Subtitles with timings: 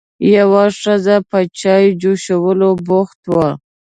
[0.35, 3.49] یوه ښځه په چای جوشولو بوخته وه.